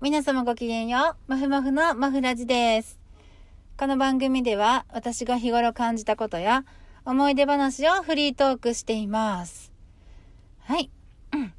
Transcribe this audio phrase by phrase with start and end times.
[0.00, 1.16] 皆様ごきげんよう。
[1.26, 3.00] まふまふのまふらじです。
[3.76, 6.64] この番組では私が日頃感じたことや
[7.04, 9.72] 思い出話をフリートークしています。
[10.60, 10.92] はい。
[11.32, 11.52] うん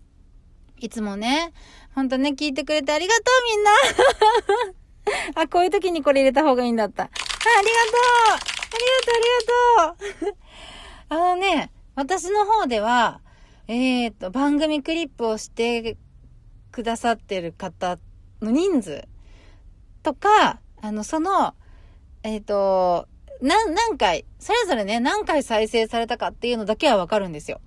[0.79, 1.52] いつもね、
[1.94, 3.46] ほんとね、聞いてくれてありがとう
[5.28, 7.03] みんな あ、こういう時にこれ入れた方がいいんだった。
[7.03, 7.97] あ、ありがと
[8.29, 10.37] うありがとうありがとう
[11.28, 13.19] あのね、私の方では、
[13.67, 15.97] えっ、と、番組クリップをして
[16.71, 17.99] くださってる方
[18.41, 19.08] の人数
[20.04, 21.54] とか、あの、その、
[22.23, 23.08] えっ、と、
[23.41, 27.62] 何、何回、それぞれね、何回再生されたかっていうのだけはわかるんですよ。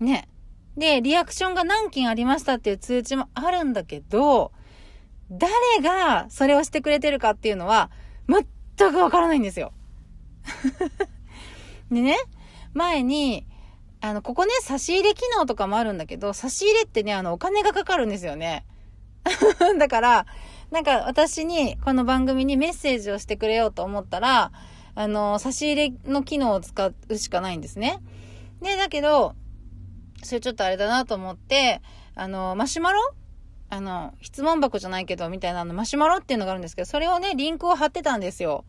[0.00, 0.28] ね。
[0.76, 4.52] で、リアクションが何件ありましたっていう通知もあるんだけど、
[5.30, 5.52] 誰
[5.82, 7.90] がそれをしてくれてるかっていうのは、
[8.28, 9.72] 全くわからないんですよ。
[11.90, 12.16] でね、
[12.74, 13.46] 前に、
[14.00, 18.64] あの、ここね、差し入れ機能とかもあるんだけど、差し入れってね、あの、お金がかかるんですよね。
[19.78, 20.26] だから、
[20.70, 24.52] なんか私に、この番組にメッセージをしてくれようと思ったら、
[24.94, 28.00] あの、差し入れの機能を使うしかないんですね。
[28.60, 29.34] で、だけど、
[30.22, 31.82] それちょっとあれだなと思って、
[32.14, 33.00] あの、マシュマロ？
[33.70, 38.64] あの、質問箱じゃないけど、みたいなの、マシュマロっていうのがあるんですけど、それをね、リンクを貼ってたんですよ。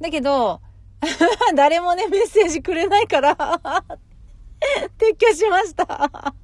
[0.00, 0.62] だけど、
[1.54, 3.36] 誰もね、メッセージくれないから、
[4.96, 6.34] 撤去しました。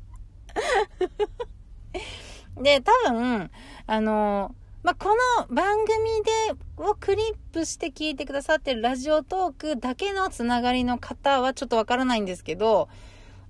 [2.60, 3.50] で、多分、
[3.86, 6.30] あの、まあ、この番組で、
[6.76, 12.88] をクリップして聞いてくださってるラジオトークだけのつながりの方はちょっとわからないんですけど、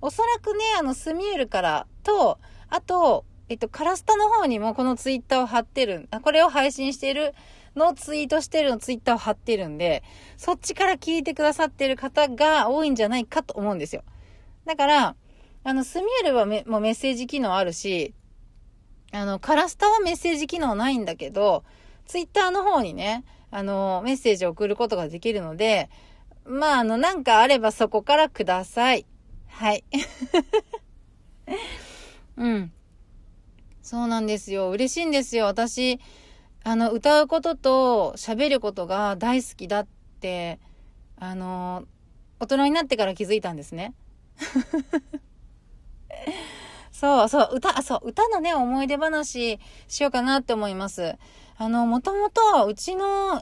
[0.01, 7.33] おそらくね、あの、スミュールからと、あと、えっと、カラスタの方にもこのツイッターを貼ってる、これを配信している
[7.75, 10.03] のツイートしてるのツイッターを貼ってるんで、
[10.37, 14.03] そっちから聞いてくださってる方が多いんじゃないかと思うんですよ。
[14.65, 15.15] だから、
[15.63, 18.13] あの、スミュールはもうメッセージ機能あるし、
[19.11, 21.63] あの、カラスタはメッセージ機能ないんだけど、
[22.05, 25.89] ツイッターの方にね、あの、メッセージを送ることができるので、
[26.45, 29.05] まあ、あの、なんかあればそこからください。
[29.47, 29.83] はい。
[32.37, 32.71] うん。
[33.81, 34.69] そうなんですよ。
[34.69, 35.45] 嬉しいんですよ。
[35.45, 35.99] 私、
[36.63, 39.87] あの、歌うことと喋ることが大好きだっ
[40.19, 40.59] て、
[41.17, 41.85] あの、
[42.39, 43.93] 大人になってから気づいたんですね。
[46.99, 51.15] そうそう、歌、そう、歌のね、思い出話しようかなって思います。
[51.57, 53.41] あの、もともと、うちの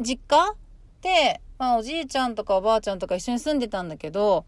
[0.00, 0.54] 実家
[1.00, 4.44] で、まあ、おじいちゃんとかおばあちゃんとか一緒に住んでたんだけど、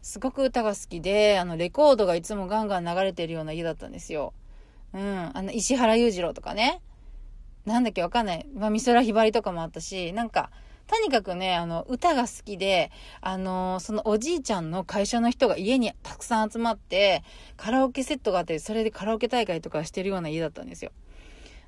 [0.00, 4.32] すごく歌が好きで、あの、レコードがいつもガンガン流れてるような家だったんですよ。
[4.94, 5.30] うん。
[5.34, 6.80] あの、石原裕次郎とかね。
[7.66, 8.46] なんだっけわかんない。
[8.54, 10.50] まあ、美空ひばりとかもあったし、なんか、
[10.86, 17.22] とにかくね、あの、歌が好きで、あのそのおじいちゃんの会社の人が家にたくさん集まって、
[17.56, 20.92] カラオケセットがあって、それでカラオケ大会とかしてるような家だったんですよ。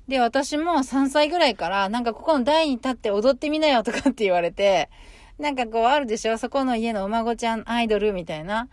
[0.07, 4.89] で、私も3歳ぐらいから、なんかここの台に立って踊ってみなよとかって言われて、
[5.39, 6.37] なんかこうあるでしょ？
[6.37, 8.69] そこの家のお孫ちゃんアイドルみたいな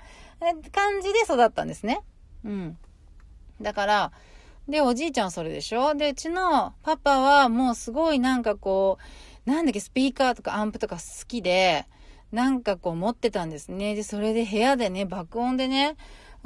[0.72, 2.02] 感じで育ったんですね。
[2.44, 2.76] うん。
[3.62, 4.12] だから、
[4.68, 5.94] で、おじいちゃんそれでしょ？
[5.94, 9.02] で、うちのパパはもうすごいなんかこう、
[9.44, 11.86] なんだっけ、スピーカーとかアンプとか好きで、
[12.30, 13.94] なんかこう持ってたんですね。
[13.94, 15.96] で、それで部屋でね、爆音でね、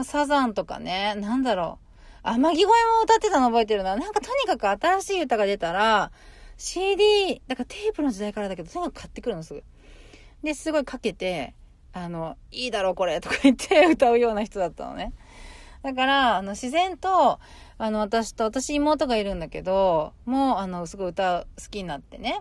[0.02, 1.86] サザンとかね、なんだろう。
[2.28, 3.96] 天城越えも歌ってたの覚えてるな。
[3.96, 6.10] なんかとにかく新しい歌が出たら、
[6.56, 9.62] CD、だからテープの時代からだけど、とにかく買ってくるのすぐ。
[10.42, 11.54] で、すごいかけて、
[11.92, 15.12] あの、いいだろうこれとか言って歌うような人だったのね。
[15.86, 17.38] だから、あの、自然と、
[17.78, 22.40] あの、私と、私妹がいるんだけど、もう、あの、すごい歌好きになってね。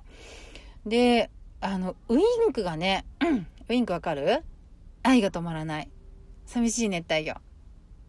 [0.84, 1.30] で、
[1.62, 3.06] あの、ウインクがね、
[3.70, 4.44] ウインクわかる？
[5.04, 5.90] 愛が止まらない。
[6.48, 7.40] 寂しい熱帯魚。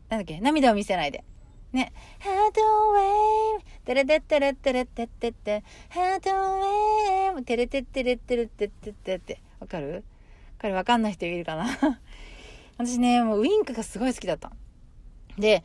[0.08, 0.40] なんだっけ？
[0.40, 1.22] 涙を見せないで。
[1.72, 1.92] ね。
[2.18, 2.60] ハート
[2.92, 9.42] ウェーブ、テレテテレテレテテテ、ハートウェーブ、テレテテレテレテテテって。
[9.60, 10.02] わかる？
[10.58, 11.66] これわかんない人いるかな？
[12.78, 14.50] 私ね、もうウインクがすごい好きだった。
[15.38, 15.64] で、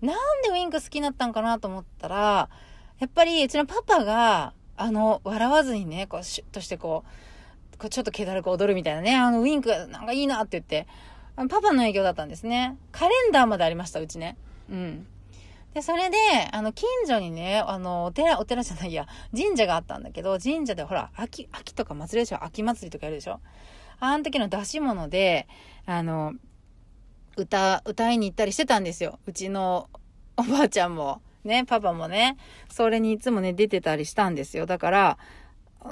[0.00, 2.48] なんでウインク好きになったんかなと思ったら、
[2.98, 7.04] やっぱりうちのパパが、あの、笑わずにね、こう、シュッとしてこ
[7.74, 10.86] う、こうちょっと気だるく踊るみたいなね、あのウインクなんかいいなって言って、
[11.36, 12.76] パパの影響だったんですね。
[12.90, 14.36] カレンダーまでありました、うちね。
[14.68, 15.06] うん。
[15.74, 16.16] で、それで、
[16.50, 19.06] あの、近所にね、あの、お寺、お寺じゃないや、
[19.36, 22.42] 神社があったんだけど、神社でほら、秋、秋とか祭りでしょ？
[22.42, 23.40] 秋祭りとかやるでしょ？
[24.00, 25.46] あの時の出し物で、
[25.86, 26.34] あの、
[27.38, 29.18] 歌、歌いに行ったりしてたんですよ。
[29.26, 29.88] うちの
[30.36, 32.36] おばあちゃんも、ね、パパもね、
[32.70, 34.66] それにいつもね、出てたりしたんですよ。
[34.66, 35.18] だから、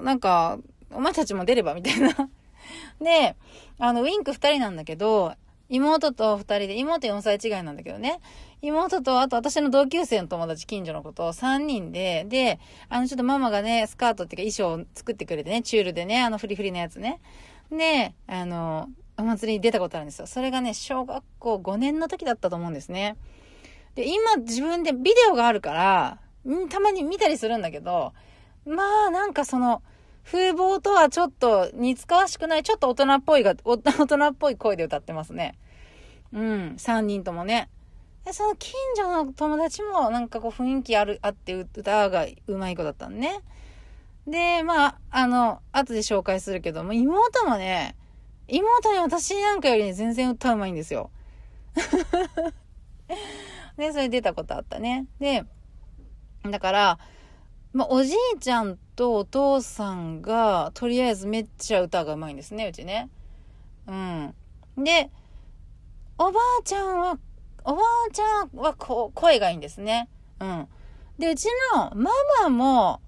[0.03, 0.59] なんか、
[0.91, 2.11] お前たちも出ればみたいな。
[3.01, 3.37] で、
[3.79, 5.35] あの、ウィンク二人なんだけど、
[5.69, 8.21] 妹と二人で、妹4歳違いなんだけどね、
[8.63, 12.59] 妹と、あと私の同級生の友達、近所の子と3人で、で、
[12.89, 17.21] あの、ちょっとママがね、スカートっていうか衣装を作ってくれてね、チュールでね、あのフリフリのやつね。
[17.71, 20.27] で、あの、お祭りに出たことあるんですよ。
[20.27, 23.17] それがね、小学校5年の時だったと思うんですね。
[23.95, 26.19] で、今自分でビデオがあるから、
[26.69, 28.13] たまに見たりするんだけど、
[28.67, 29.83] まあなんかその、
[30.25, 35.57] 風貌とはちょっと似つかわしくない、ちょっと大人っぽいが、 大人っぽい声で歌ってますね。
[36.33, 37.71] うん、3人ともね。
[38.25, 43.41] で、その近所の友達もなんかこう雰囲気ある、あって歌がうまい子だったのね。
[44.27, 47.95] で、まあ、あの、後で紹介するけども、妹もね、
[48.49, 51.11] 妹に私なんかより、全然歌うまいんですよ。
[53.77, 55.07] で、 それ出たことあったね。
[55.19, 55.45] で、
[56.45, 56.99] だから、
[57.73, 63.11] まあ、おじいちゃんとお父さんが、とりあえずめっちゃ歌がうまいんですね、うちね。
[63.87, 64.35] うん。
[64.79, 65.11] で、
[66.19, 67.19] おばあちゃんは
[67.65, 70.09] おばあちゃんはこ声がいいんですね。
[70.41, 70.69] うん。
[71.19, 72.11] で、うちのマ
[72.45, 73.01] マも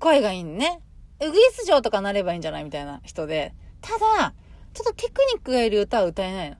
[0.00, 0.80] 声がいいんね。
[1.20, 3.54] ウグイス嬢とかなればいいんじゃないみたいな人で。
[3.80, 4.34] ただ、
[4.74, 6.56] ちょっとテクニックがいる歌は歌えないの。
[6.56, 6.58] あ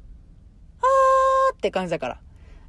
[1.52, 2.20] ーって感じだから。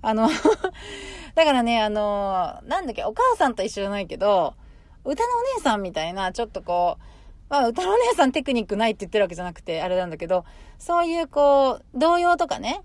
[0.02, 0.30] あの
[1.36, 4.56] だからね、あのなんだっけ、お母さんと一緒じゃないけど、
[5.04, 7.04] 歌のお姉さんみたいな、ちょっとこう、
[7.50, 10.46] まあ、歌のお姉さんテクニックないって言ってるわけじゃなくて、あれなんだけど、
[10.78, 12.82] そういうこう、童謡とかね、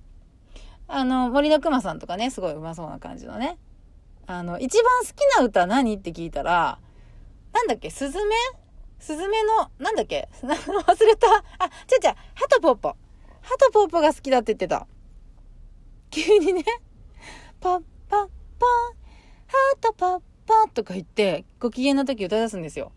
[0.88, 3.58] あの、森の熊さんとかね、すごいうまそうな感じのね。
[4.26, 6.78] あの、一番好きな歌何って聞いたら、
[7.52, 8.34] なんだっけ、スズメ
[8.98, 10.28] スズメの、なんだっけ？
[10.42, 10.56] 忘れ
[11.16, 11.26] た。
[11.58, 12.88] あ、ちゃちゃ、ハトポッポ。
[12.88, 12.96] ハ
[13.58, 14.86] トポッポが好きだって言ってた。
[16.10, 16.64] 急にね、
[17.60, 18.66] パッパッパ
[19.46, 22.92] ハトパッパとか言って、ご機嫌な時歌い出すんですよ。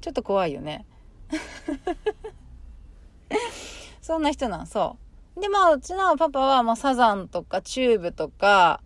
[0.00, 0.86] ちょっと怖いよね。
[4.00, 4.96] そんな人なん、そ
[5.36, 5.40] う。
[5.40, 8.82] で、まあ、うちのパパはもうサザンとかチューブとか、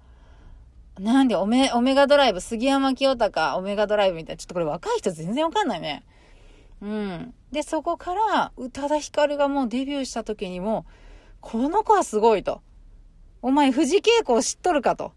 [0.99, 6.05] なんで、オメ、オメガドライブ、杉山清隆、オメガドライブみたいな、ちょっとこれ若い人全然わかんないね。
[6.81, 7.35] うん。
[7.53, 10.87] で、そこから、宇多田ヒカルがもうデビューした時にも、
[11.41, 12.63] この子はすごいと。
[13.43, 15.13] お前、藤恵子を知っとるかと。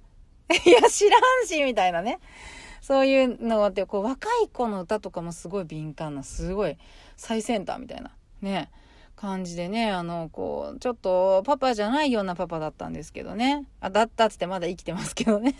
[0.65, 2.19] いや、知らんし、みたいなね。
[2.81, 6.77] そういうのがあって、こう、若い子の歌とかもすごい敏感な、すごい
[7.15, 8.11] 最先端みたいな。
[8.41, 8.69] ね。
[9.17, 13.65] 感じでね、あの、こう、ちょっとパパじゃないようなパパだったんですけどね。
[13.81, 15.55] あ、だったっつってまだ生きてますけどね。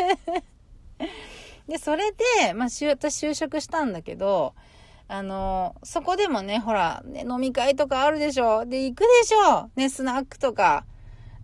[1.67, 4.53] で、それで、まあ、私就職したんだけど、
[5.09, 10.85] あの、そこでもね、ほら、ね、飲み会とかあるでしょで、行くでしょね、スナックとか、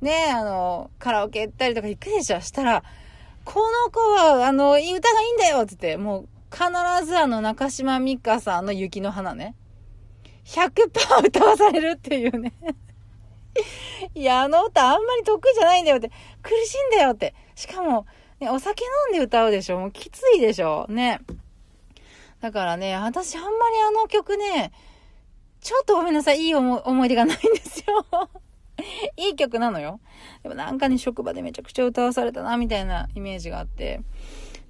[0.01, 2.83] ね、あの、カラオケ行ったりとか行くでしょしたら、
[3.45, 9.56] この子は、あの、いい歌がいいんだよって言って、もう、必ずあの、中島美嘉さんの雪の花ね。
[10.45, 12.51] 100%歌わされるっていうね
[14.13, 16.12] いや、あの歌あんまり得意じゃないんだよって。
[16.42, 17.33] 苦しいんだよって。
[17.56, 18.06] しかも、
[18.39, 21.21] ね、お酒飲んで歌うでしょもうきついでしょね。
[22.44, 23.54] だからね、私あんまり
[23.88, 24.74] あの曲ね、
[25.62, 26.42] ちょっとごめんなさい。
[26.42, 28.06] いい思い出がないんですよ
[29.16, 30.01] いい曲なのよ。
[30.42, 34.01] でもなんかね、職場でめちゃくちゃ歌わされたな、みたいなイメージがあって。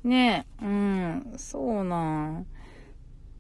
[0.04, 2.46] ねえ、うん、そうなん。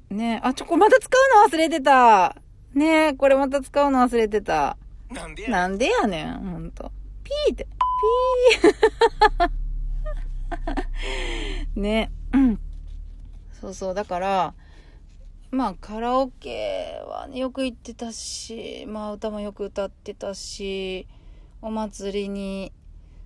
[0.09, 2.35] ねあ、ちょ、これまた使うの忘れてた。
[2.73, 4.77] ねこれまた使うの忘れてた。
[5.11, 6.91] なんでやなんでやねん、ほんと。
[7.23, 7.67] ピーって。
[7.67, 11.77] ピー。
[11.79, 12.11] ね。
[12.33, 12.62] うん。
[13.63, 13.93] そうそう。
[13.93, 14.53] だから、
[15.51, 21.07] まあ、カラオケはね、よく行ってたし、まあ、歌もよく歌ってたし、
[21.61, 22.73] お祭りに、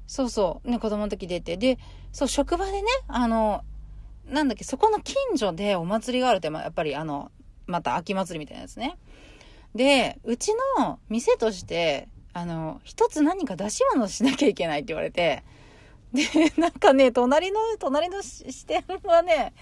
[0.06, 1.58] そうそう、ね、子供の時出て。
[1.58, 1.79] で、
[2.12, 3.63] そう、職場でね、あの、
[4.27, 7.32] なんだっけ、そこの近所でお祭りがあるって、まあ、やっぱりあの、
[7.65, 8.96] また秋祭りみたいなやつね。
[9.74, 15.44] で、うちの店として、あの、一つ何か出し物しなきゃいけないって言われて、
[16.13, 16.23] で、
[16.59, 19.53] なんかね、隣の、隣の視点はね、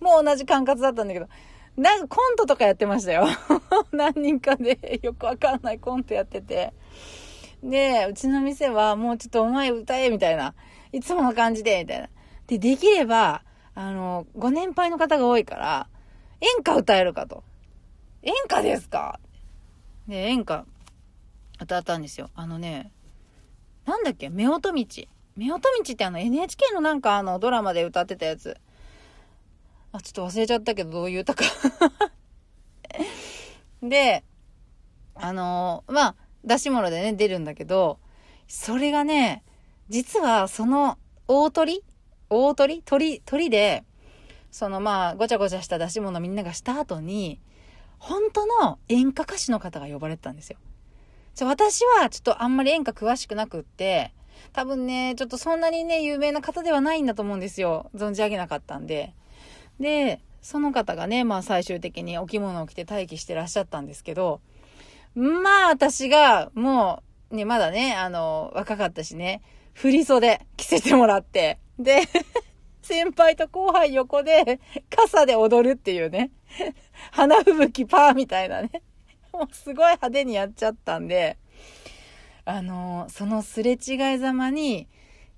[0.00, 1.28] もう同じ管轄だったんだけど、
[1.76, 3.26] なんかコントとかやってましたよ。
[3.92, 6.72] 何人かでよくわかんないコントやってて。
[7.62, 10.54] で、うちの店はもうちょっとお前歌え、みたいな。
[10.92, 12.08] いつもの感じで、みたいな。
[12.46, 15.88] で、できれば、あの、ご年配の方が多いから、
[16.40, 17.44] 演歌歌えるかと。
[18.22, 19.20] 演歌ですか？
[20.08, 20.64] で、演歌
[21.60, 22.30] 歌ったんですよ。
[22.34, 22.90] あのね、
[23.84, 24.28] なんだっけ？
[24.28, 25.08] 夫婦道。
[25.48, 28.56] 夫婦道ってあの NHK のなんかあのドラマで歌ってたやつ。
[29.92, 31.44] あ、ちょっと忘れちゃったけどどういう歌か
[33.82, 34.24] で、
[35.14, 37.98] あのまあ、出し物でね、出るんだけど、
[38.46, 39.42] それがね、
[39.88, 41.82] 実はその大鳥？
[42.28, 42.82] 大鳥？
[42.82, 43.84] 鳥、鳥で、
[44.50, 47.40] そのまあ、ごちゃごちゃした出し物みんながした後に、
[47.98, 50.58] 本当の演歌歌手の方が呼ばれてたんですよ。
[51.42, 54.12] 私はちょっとあんまり演歌詳しくなくって、
[54.52, 57.90] 多分ね、ちょっとそんなにね、有名な方ではないんだと思うんですよ。
[57.94, 59.14] 存じ上げなかったんで。
[59.78, 64.40] で、その方がね、まあ最終的にお着物を着て待機してらっしゃったんですけど、
[65.14, 69.42] まあ私がもうね、まだね、あの、若かったしね、
[69.72, 72.02] 振袖着せてもらって、で、
[72.82, 74.60] 先輩と後輩横で
[74.94, 76.30] 傘で踊るっていうね、
[77.12, 78.70] 花吹雪パーみたいなね、
[79.32, 81.38] もうすごい派手にやっちゃったんで、
[82.44, 84.88] あの、そのすれ違いざまに、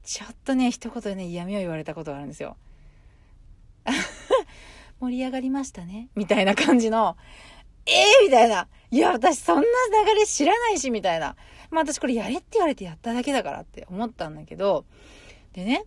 [0.03, 2.57] ちょっとね、一言でね、嫌味を言われたことがあるんですよ。
[5.01, 7.17] 盛り上がりましたねみたいな感じの、
[7.87, 8.69] ええー、みたいな。
[8.91, 11.37] いや、私そんな流れ知らないし、みたいな。
[11.71, 14.85] まあ私これやれって言われてやっただけだからって思ったんだけど、
[15.53, 15.85] でね、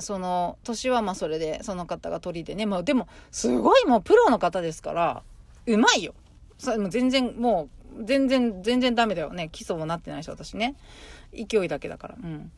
[0.00, 5.22] その、年はまあそれで、その方が鳥でね、まあでも、すごいもうプロの方ですから、
[5.66, 6.14] うまいよ。
[6.58, 9.48] それも全然、もう、全然、全然ダメだよね。
[9.50, 10.74] 基礎もなってないし、私ね。
[11.32, 12.16] 勢いだけだから。
[12.22, 12.50] うん。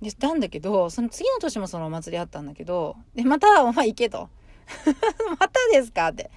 [0.00, 4.28] で、なんだけど、その次の年もそのお祭りあったんだけど、で、また、お前行けと。
[5.38, 6.30] またですかって。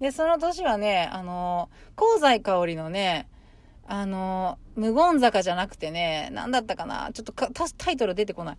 [0.00, 3.28] で、その年はね、あの、香西香織のね、
[3.86, 7.48] あの、無言坂じゃなくてね、何だったかなちょっとか
[7.78, 8.58] タイトル出てこない。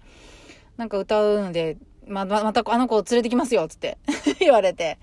[0.77, 1.77] なんか歌うので、
[2.07, 3.97] ま、ま、またあの子を連れてきますよ、つって
[4.39, 4.97] 言われて。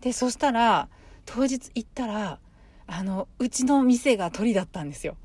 [0.00, 0.88] で、そしたら、
[1.24, 2.38] 当日行ったら、
[2.86, 5.16] あの、うちの店が鳥だったんですよ。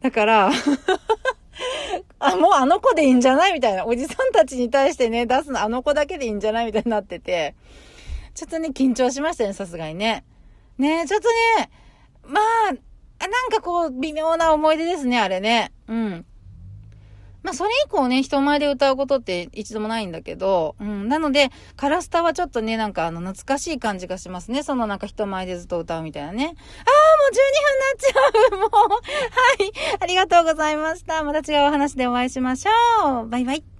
[0.00, 0.50] だから
[2.18, 3.86] あ、もうあの子でいいんじゃないみたいな。
[3.86, 7.54] おじさんたちに対してね、出すのあの子だけでいいんじゃないみたいになってて。
[8.34, 10.24] ちょっとね、緊張しましたね、さすがにね。
[10.78, 11.70] ねちょっとね、
[12.24, 12.72] まあ、
[13.28, 15.72] なんかこう、微妙な思い出ですね、あれね。
[15.88, 16.26] うん。
[17.50, 21.08] まあ、それ以降ね、人前で歌うことって一度もないんだけど、うん。
[21.08, 24.62] なので、カラスタはちょっとね、なんかあの、懐かしい感じがしますね。
[24.62, 26.44] そのなんか人前でずっと歌うみたいなね。
[26.44, 28.90] ああ、もう12分になっちゃうもう。
[28.90, 28.98] は
[29.64, 29.72] い。
[29.98, 31.24] ありがとうございました。
[31.24, 33.28] また違うお話でお会いしましょう。
[33.28, 33.79] バイバイ。